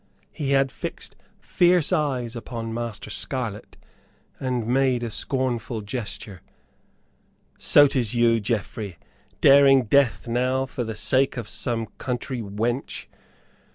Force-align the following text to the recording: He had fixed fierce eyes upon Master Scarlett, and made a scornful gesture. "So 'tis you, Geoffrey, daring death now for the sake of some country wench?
He 0.31 0.49
had 0.53 0.71
fixed 0.71 1.15
fierce 1.39 1.93
eyes 1.93 2.35
upon 2.35 2.73
Master 2.73 3.11
Scarlett, 3.11 3.77
and 4.39 4.65
made 4.65 5.03
a 5.03 5.11
scornful 5.11 5.81
gesture. 5.81 6.41
"So 7.59 7.85
'tis 7.85 8.15
you, 8.15 8.39
Geoffrey, 8.39 8.97
daring 9.41 9.83
death 9.83 10.27
now 10.27 10.65
for 10.65 10.83
the 10.83 10.95
sake 10.95 11.37
of 11.37 11.47
some 11.47 11.85
country 11.99 12.41
wench? 12.41 13.05